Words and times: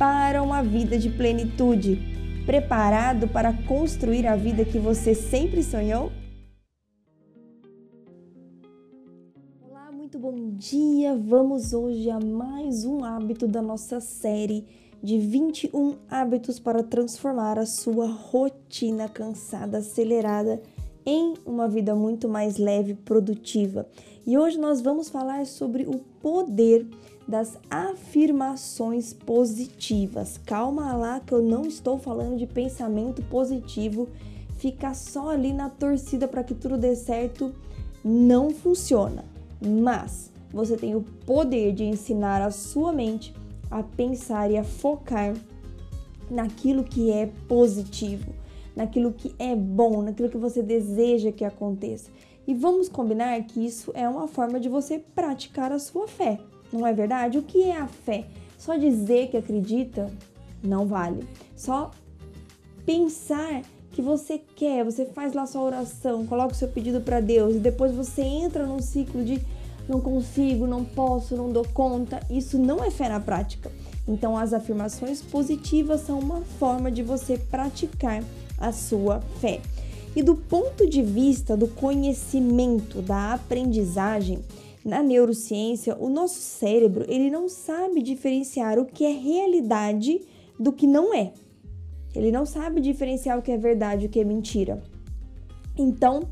para 0.00 0.42
uma 0.42 0.62
vida 0.62 0.96
de 0.96 1.10
plenitude. 1.10 2.00
Preparado 2.46 3.28
para 3.28 3.52
construir 3.64 4.26
a 4.26 4.34
vida 4.34 4.64
que 4.64 4.78
você 4.78 5.14
sempre 5.14 5.62
sonhou? 5.62 6.10
Olá, 9.60 9.92
muito 9.92 10.18
bom 10.18 10.52
dia! 10.56 11.14
Vamos 11.14 11.74
hoje 11.74 12.08
a 12.08 12.18
mais 12.18 12.86
um 12.86 13.04
hábito 13.04 13.46
da 13.46 13.60
nossa 13.60 14.00
série 14.00 14.64
de 15.02 15.18
21 15.18 15.96
hábitos 16.08 16.58
para 16.58 16.82
transformar 16.82 17.58
a 17.58 17.66
sua 17.66 18.06
rotina 18.06 19.06
cansada, 19.06 19.78
acelerada 19.78 20.62
em 21.04 21.34
uma 21.44 21.68
vida 21.68 21.94
muito 21.94 22.26
mais 22.26 22.56
leve 22.56 22.92
e 22.92 22.94
produtiva. 22.96 23.86
E 24.26 24.38
hoje 24.38 24.58
nós 24.58 24.80
vamos 24.80 25.10
falar 25.10 25.44
sobre 25.44 25.82
o 25.82 25.98
poder 26.22 26.86
das 27.30 27.56
afirmações 27.70 29.12
positivas. 29.14 30.38
Calma 30.44 30.92
lá 30.94 31.20
que 31.20 31.32
eu 31.32 31.40
não 31.40 31.62
estou 31.62 31.98
falando 31.98 32.36
de 32.36 32.46
pensamento 32.46 33.22
positivo. 33.22 34.08
Ficar 34.56 34.94
só 34.94 35.30
ali 35.30 35.52
na 35.52 35.70
torcida 35.70 36.26
para 36.26 36.42
que 36.42 36.54
tudo 36.54 36.76
dê 36.76 36.94
certo 36.96 37.54
não 38.04 38.50
funciona. 38.50 39.24
Mas 39.64 40.30
você 40.52 40.76
tem 40.76 40.96
o 40.96 41.02
poder 41.24 41.72
de 41.72 41.84
ensinar 41.84 42.42
a 42.42 42.50
sua 42.50 42.92
mente 42.92 43.32
a 43.70 43.82
pensar 43.82 44.50
e 44.50 44.58
a 44.58 44.64
focar 44.64 45.34
naquilo 46.28 46.82
que 46.82 47.10
é 47.12 47.30
positivo, 47.46 48.32
naquilo 48.74 49.12
que 49.12 49.34
é 49.38 49.54
bom, 49.54 50.02
naquilo 50.02 50.28
que 50.28 50.36
você 50.36 50.62
deseja 50.62 51.30
que 51.30 51.44
aconteça. 51.44 52.10
E 52.46 52.54
vamos 52.54 52.88
combinar 52.88 53.40
que 53.44 53.64
isso 53.64 53.92
é 53.94 54.08
uma 54.08 54.26
forma 54.26 54.58
de 54.58 54.68
você 54.68 54.98
praticar 54.98 55.70
a 55.70 55.78
sua 55.78 56.08
fé. 56.08 56.40
Não 56.72 56.86
é 56.86 56.92
verdade? 56.92 57.38
O 57.38 57.42
que 57.42 57.64
é 57.64 57.76
a 57.76 57.86
fé? 57.86 58.26
Só 58.58 58.76
dizer 58.76 59.28
que 59.28 59.36
acredita 59.36 60.10
não 60.62 60.86
vale. 60.86 61.26
Só 61.56 61.90
pensar 62.84 63.62
que 63.92 64.02
você 64.02 64.38
quer, 64.38 64.84
você 64.84 65.06
faz 65.06 65.32
lá 65.32 65.46
sua 65.46 65.62
oração, 65.62 66.26
coloca 66.26 66.52
o 66.52 66.56
seu 66.56 66.68
pedido 66.68 67.00
para 67.00 67.20
Deus 67.20 67.56
e 67.56 67.58
depois 67.58 67.92
você 67.92 68.22
entra 68.22 68.66
num 68.66 68.80
ciclo 68.80 69.24
de 69.24 69.40
não 69.88 70.00
consigo, 70.00 70.66
não 70.66 70.84
posso, 70.84 71.36
não 71.36 71.50
dou 71.50 71.66
conta. 71.74 72.20
Isso 72.30 72.58
não 72.58 72.84
é 72.84 72.90
fé 72.90 73.08
na 73.08 73.18
prática. 73.18 73.70
Então, 74.06 74.36
as 74.36 74.52
afirmações 74.52 75.20
positivas 75.20 76.02
são 76.02 76.18
uma 76.18 76.42
forma 76.42 76.90
de 76.90 77.02
você 77.02 77.36
praticar 77.36 78.22
a 78.58 78.72
sua 78.72 79.20
fé. 79.40 79.60
E 80.14 80.22
do 80.22 80.34
ponto 80.34 80.88
de 80.88 81.02
vista 81.02 81.56
do 81.56 81.68
conhecimento, 81.68 83.00
da 83.02 83.34
aprendizagem, 83.34 84.40
na 84.84 85.02
neurociência, 85.02 85.96
o 85.98 86.08
nosso 86.08 86.40
cérebro 86.40 87.04
ele 87.08 87.30
não 87.30 87.48
sabe 87.48 88.02
diferenciar 88.02 88.78
o 88.78 88.86
que 88.86 89.04
é 89.04 89.12
realidade 89.12 90.20
do 90.58 90.72
que 90.72 90.86
não 90.86 91.14
é. 91.14 91.32
Ele 92.14 92.32
não 92.32 92.44
sabe 92.44 92.80
diferenciar 92.80 93.38
o 93.38 93.42
que 93.42 93.52
é 93.52 93.56
verdade 93.56 94.04
e 94.04 94.06
o 94.06 94.10
que 94.10 94.20
é 94.20 94.24
mentira. 94.24 94.82
Então, 95.76 96.28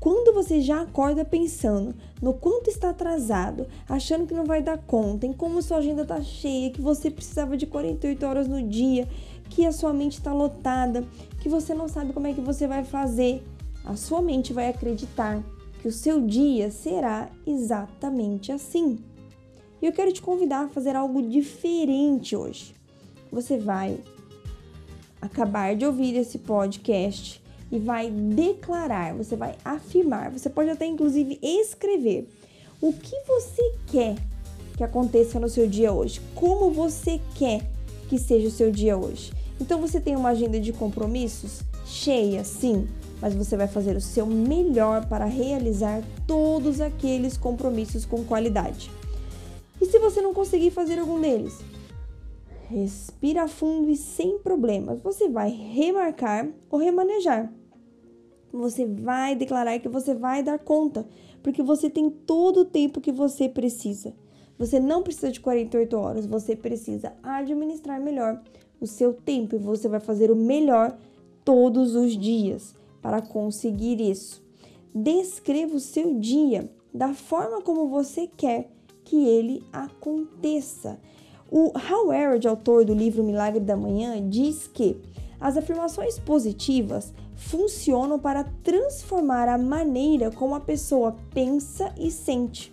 quando 0.00 0.32
você 0.32 0.62
já 0.62 0.80
acorda 0.80 1.26
pensando 1.26 1.94
no 2.22 2.32
quanto 2.32 2.70
está 2.70 2.88
atrasado, 2.88 3.66
achando 3.86 4.26
que 4.26 4.32
não 4.32 4.46
vai 4.46 4.62
dar 4.62 4.78
conta, 4.78 5.26
em 5.26 5.32
como 5.32 5.60
sua 5.60 5.76
agenda 5.76 6.02
está 6.02 6.22
cheia, 6.22 6.70
que 6.70 6.80
você 6.80 7.10
precisava 7.10 7.54
de 7.56 7.66
48 7.66 8.24
horas 8.24 8.48
no 8.48 8.62
dia, 8.62 9.06
que 9.50 9.66
a 9.66 9.72
sua 9.72 9.92
mente 9.92 10.14
está 10.14 10.32
lotada, 10.32 11.04
que 11.42 11.48
você 11.50 11.74
não 11.74 11.86
sabe 11.86 12.14
como 12.14 12.26
é 12.26 12.32
que 12.32 12.40
você 12.40 12.66
vai 12.66 12.82
fazer, 12.82 13.42
a 13.84 13.94
sua 13.94 14.22
mente 14.22 14.54
vai 14.54 14.68
acreditar 14.68 15.42
que 15.80 15.88
o 15.88 15.92
seu 15.92 16.20
dia 16.20 16.70
será 16.70 17.30
exatamente 17.46 18.52
assim. 18.52 18.98
E 19.80 19.86
eu 19.86 19.92
quero 19.92 20.12
te 20.12 20.20
convidar 20.20 20.64
a 20.64 20.68
fazer 20.68 20.94
algo 20.94 21.22
diferente 21.22 22.36
hoje. 22.36 22.74
Você 23.32 23.56
vai 23.56 23.98
acabar 25.20 25.74
de 25.74 25.86
ouvir 25.86 26.16
esse 26.16 26.38
podcast 26.38 27.42
e 27.70 27.78
vai 27.78 28.10
declarar, 28.10 29.14
você 29.14 29.36
vai 29.36 29.56
afirmar, 29.64 30.30
você 30.30 30.50
pode 30.50 30.70
até 30.70 30.86
inclusive 30.86 31.38
escrever 31.40 32.28
o 32.80 32.92
que 32.92 33.16
você 33.26 33.74
quer 33.86 34.16
que 34.76 34.82
aconteça 34.82 35.38
no 35.38 35.48
seu 35.48 35.68
dia 35.68 35.92
hoje, 35.92 36.20
como 36.34 36.70
você 36.70 37.20
quer 37.36 37.70
que 38.08 38.18
seja 38.18 38.48
o 38.48 38.50
seu 38.50 38.70
dia 38.72 38.96
hoje. 38.96 39.32
Então 39.60 39.80
você 39.80 40.00
tem 40.00 40.16
uma 40.16 40.30
agenda 40.30 40.58
de 40.58 40.72
compromissos 40.72 41.60
cheia, 41.86 42.42
sim, 42.44 42.88
mas 43.20 43.34
você 43.34 43.56
vai 43.56 43.68
fazer 43.68 43.96
o 43.96 44.00
seu 44.00 44.26
melhor 44.26 45.06
para 45.06 45.24
realizar 45.24 46.02
todos 46.26 46.80
aqueles 46.80 47.36
compromissos 47.36 48.04
com 48.06 48.24
qualidade. 48.24 48.90
E 49.80 49.86
se 49.86 49.98
você 49.98 50.20
não 50.20 50.34
conseguir 50.34 50.70
fazer 50.70 50.98
algum 50.98 51.20
deles? 51.20 51.58
Respira 52.68 53.48
fundo 53.48 53.90
e 53.90 53.96
sem 53.96 54.38
problemas, 54.38 55.00
você 55.00 55.28
vai 55.28 55.50
remarcar 55.50 56.48
ou 56.70 56.78
remanejar. 56.78 57.52
Você 58.52 58.84
vai 58.84 59.34
declarar 59.34 59.78
que 59.78 59.88
você 59.88 60.14
vai 60.14 60.42
dar 60.42 60.58
conta, 60.58 61.06
porque 61.42 61.62
você 61.62 61.88
tem 61.88 62.10
todo 62.10 62.60
o 62.60 62.64
tempo 62.64 63.00
que 63.00 63.12
você 63.12 63.48
precisa. 63.48 64.12
Você 64.58 64.78
não 64.78 65.02
precisa 65.02 65.30
de 65.30 65.40
48 65.40 65.96
horas, 65.96 66.26
você 66.26 66.54
precisa 66.54 67.12
administrar 67.22 68.00
melhor 68.00 68.40
o 68.80 68.86
seu 68.86 69.12
tempo 69.12 69.56
e 69.56 69.58
você 69.58 69.88
vai 69.88 70.00
fazer 70.00 70.30
o 70.30 70.36
melhor 70.36 70.96
todos 71.44 71.94
os 71.94 72.16
dias 72.16 72.74
para 73.00 73.22
conseguir 73.22 74.00
isso. 74.00 74.42
Descreva 74.94 75.76
o 75.76 75.80
seu 75.80 76.18
dia 76.18 76.70
da 76.92 77.14
forma 77.14 77.62
como 77.62 77.88
você 77.88 78.26
quer 78.26 78.70
que 79.04 79.26
ele 79.26 79.62
aconteça. 79.72 80.98
O 81.50 81.72
Howard, 81.76 82.46
autor 82.46 82.84
do 82.84 82.94
livro 82.94 83.24
Milagre 83.24 83.60
da 83.60 83.76
Manhã, 83.76 84.28
diz 84.28 84.68
que 84.68 84.96
as 85.40 85.56
afirmações 85.56 86.18
positivas 86.18 87.12
funcionam 87.34 88.18
para 88.18 88.44
transformar 88.62 89.48
a 89.48 89.56
maneira 89.56 90.30
como 90.30 90.54
a 90.54 90.60
pessoa 90.60 91.16
pensa 91.32 91.92
e 91.98 92.10
sente. 92.10 92.72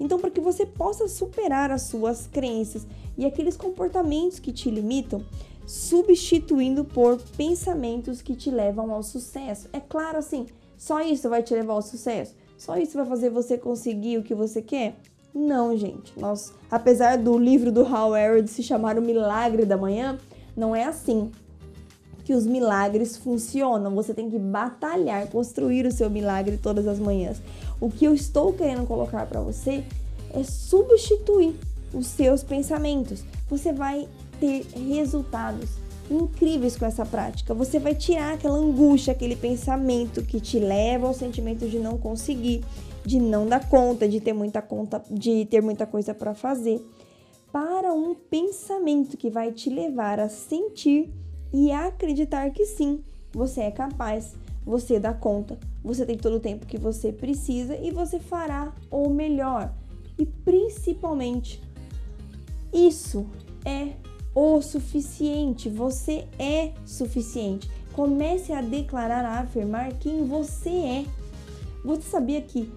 Então, 0.00 0.18
para 0.18 0.30
que 0.30 0.40
você 0.40 0.66
possa 0.66 1.06
superar 1.06 1.70
as 1.70 1.82
suas 1.82 2.26
crenças 2.26 2.86
e 3.16 3.24
aqueles 3.24 3.56
comportamentos 3.56 4.38
que 4.40 4.52
te 4.52 4.70
limitam, 4.70 5.24
substituindo 5.66 6.84
por 6.84 7.18
pensamentos 7.36 8.20
que 8.20 8.34
te 8.34 8.50
levam 8.50 8.92
ao 8.92 9.02
sucesso. 9.02 9.68
É 9.72 9.80
claro 9.80 10.18
assim, 10.18 10.46
só 10.76 11.00
isso 11.00 11.28
vai 11.28 11.42
te 11.42 11.54
levar 11.54 11.74
ao 11.74 11.82
sucesso? 11.82 12.34
Só 12.56 12.76
isso 12.76 12.96
vai 12.96 13.06
fazer 13.06 13.30
você 13.30 13.58
conseguir 13.58 14.18
o 14.18 14.22
que 14.22 14.34
você 14.34 14.62
quer? 14.62 14.96
Não, 15.34 15.76
gente. 15.76 16.18
Nós, 16.18 16.52
apesar 16.70 17.18
do 17.18 17.36
livro 17.36 17.72
do 17.72 17.82
Howard 17.82 18.48
se 18.48 18.62
chamar 18.62 18.98
O 18.98 19.02
Milagre 19.02 19.64
da 19.64 19.76
Manhã, 19.76 20.18
não 20.56 20.74
é 20.74 20.84
assim 20.84 21.32
que 22.24 22.32
os 22.32 22.46
milagres 22.46 23.16
funcionam. 23.16 23.94
Você 23.94 24.14
tem 24.14 24.30
que 24.30 24.38
batalhar, 24.38 25.26
construir 25.28 25.86
o 25.86 25.92
seu 25.92 26.08
milagre 26.08 26.56
todas 26.56 26.86
as 26.86 26.98
manhãs. 26.98 27.42
O 27.80 27.90
que 27.90 28.04
eu 28.04 28.14
estou 28.14 28.52
querendo 28.52 28.86
colocar 28.86 29.26
para 29.26 29.40
você 29.40 29.84
é 30.32 30.42
substituir 30.42 31.54
os 31.92 32.06
seus 32.06 32.42
pensamentos. 32.42 33.22
Você 33.48 33.72
vai 33.72 34.08
ter 34.44 34.66
resultados 34.76 35.70
incríveis 36.10 36.76
com 36.76 36.84
essa 36.84 37.06
prática. 37.06 37.54
Você 37.54 37.78
vai 37.78 37.94
tirar 37.94 38.34
aquela 38.34 38.58
angústia, 38.58 39.12
aquele 39.12 39.34
pensamento 39.34 40.22
que 40.22 40.38
te 40.38 40.58
leva 40.58 41.06
ao 41.06 41.14
sentimento 41.14 41.66
de 41.66 41.78
não 41.78 41.96
conseguir, 41.96 42.62
de 43.06 43.18
não 43.18 43.46
dar 43.46 43.66
conta, 43.68 44.06
de 44.06 44.20
ter 44.20 44.34
muita 44.34 44.60
conta, 44.60 45.02
de 45.10 45.46
ter 45.46 45.62
muita 45.62 45.86
coisa 45.86 46.12
para 46.12 46.34
fazer, 46.34 46.86
para 47.50 47.92
um 47.94 48.14
pensamento 48.14 49.16
que 49.16 49.30
vai 49.30 49.50
te 49.50 49.70
levar 49.70 50.20
a 50.20 50.28
sentir 50.28 51.10
e 51.52 51.72
acreditar 51.72 52.50
que 52.50 52.66
sim, 52.66 53.02
você 53.32 53.62
é 53.62 53.70
capaz, 53.70 54.34
você 54.64 55.00
dá 55.00 55.14
conta, 55.14 55.58
você 55.82 56.04
tem 56.04 56.18
todo 56.18 56.36
o 56.36 56.40
tempo 56.40 56.66
que 56.66 56.76
você 56.76 57.12
precisa 57.12 57.76
e 57.76 57.90
você 57.90 58.18
fará 58.18 58.74
o 58.90 59.08
melhor. 59.08 59.72
E 60.18 60.26
principalmente, 60.26 61.62
isso 62.72 63.26
é 63.64 64.03
o 64.34 64.60
suficiente. 64.60 65.68
Você 65.68 66.26
é 66.38 66.72
suficiente. 66.84 67.70
Comece 67.92 68.52
a 68.52 68.60
declarar, 68.60 69.24
a 69.24 69.40
afirmar 69.40 69.92
quem 69.94 70.26
você 70.26 70.70
é. 70.70 71.04
Você 71.84 72.02
sabia 72.02 72.40
que 72.42 72.70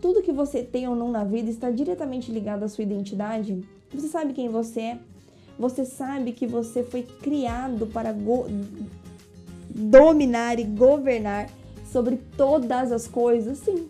tudo 0.00 0.22
que 0.22 0.32
você 0.32 0.62
tem 0.62 0.88
ou 0.88 0.96
não 0.96 1.10
na 1.10 1.24
vida 1.24 1.50
está 1.50 1.70
diretamente 1.70 2.32
ligado 2.32 2.64
à 2.64 2.68
sua 2.68 2.82
identidade? 2.82 3.62
Você 3.94 4.08
sabe 4.08 4.32
quem 4.32 4.48
você 4.48 4.80
é? 4.80 4.98
Você 5.58 5.84
sabe 5.84 6.32
que 6.32 6.46
você 6.46 6.82
foi 6.82 7.02
criado 7.02 7.86
para 7.86 8.14
dominar 9.70 10.58
e 10.58 10.64
governar 10.64 11.48
sobre 11.90 12.16
todas 12.36 12.92
as 12.92 13.06
coisas? 13.06 13.58
Sim. 13.58 13.88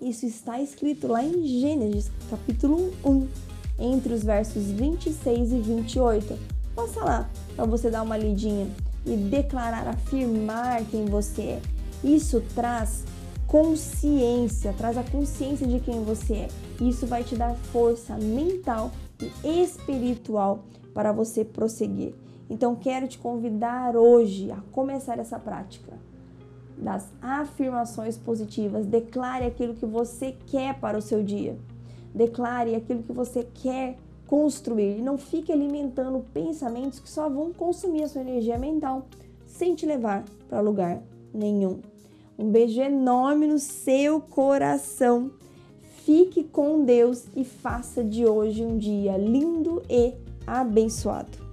Isso 0.00 0.26
está 0.26 0.60
escrito 0.60 1.08
lá 1.08 1.24
em 1.24 1.46
Gênesis, 1.46 2.10
capítulo 2.28 2.92
1, 3.04 3.26
entre 3.78 4.12
os 4.12 4.22
versos 4.22 4.64
26 4.64 5.52
e 5.52 5.58
28. 5.60 6.38
Passa 6.74 7.04
lá 7.04 7.30
para 7.54 7.64
você 7.64 7.90
dar 7.90 8.02
uma 8.02 8.16
lidinha 8.16 8.68
e 9.04 9.16
declarar, 9.16 9.86
afirmar 9.88 10.84
quem 10.84 11.04
você 11.04 11.42
é. 11.42 11.62
Isso 12.04 12.42
traz 12.54 13.04
consciência, 13.46 14.74
traz 14.76 14.98
a 14.98 15.02
consciência 15.02 15.66
de 15.66 15.80
quem 15.80 16.02
você 16.04 16.34
é. 16.34 16.48
Isso 16.80 17.06
vai 17.06 17.24
te 17.24 17.36
dar 17.36 17.54
força 17.54 18.16
mental 18.16 18.90
e 19.44 19.62
espiritual 19.62 20.64
para 20.92 21.12
você 21.12 21.44
prosseguir. 21.44 22.14
Então, 22.50 22.74
quero 22.76 23.08
te 23.08 23.18
convidar 23.18 23.96
hoje 23.96 24.50
a 24.50 24.56
começar 24.72 25.18
essa 25.18 25.38
prática 25.38 25.92
das 26.76 27.08
afirmações 27.20 28.16
positivas. 28.16 28.86
Declare 28.86 29.46
aquilo 29.46 29.74
que 29.74 29.86
você 29.86 30.36
quer 30.46 30.78
para 30.78 30.98
o 30.98 31.02
seu 31.02 31.22
dia. 31.22 31.56
Declare 32.16 32.74
aquilo 32.74 33.02
que 33.02 33.12
você 33.12 33.46
quer 33.54 33.98
construir. 34.26 34.98
E 34.98 35.02
não 35.02 35.18
fique 35.18 35.52
alimentando 35.52 36.24
pensamentos 36.32 36.98
que 36.98 37.10
só 37.10 37.28
vão 37.28 37.52
consumir 37.52 38.04
a 38.04 38.08
sua 38.08 38.22
energia 38.22 38.58
mental 38.58 39.06
sem 39.46 39.74
te 39.74 39.84
levar 39.84 40.24
para 40.48 40.60
lugar 40.60 41.02
nenhum. 41.32 41.80
Um 42.38 42.50
beijo 42.50 42.80
enorme 42.80 43.46
no 43.46 43.58
seu 43.58 44.20
coração. 44.20 45.30
Fique 46.04 46.42
com 46.42 46.84
Deus 46.84 47.26
e 47.36 47.44
faça 47.44 48.02
de 48.02 48.26
hoje 48.26 48.64
um 48.64 48.78
dia 48.78 49.16
lindo 49.16 49.82
e 49.88 50.14
abençoado. 50.46 51.45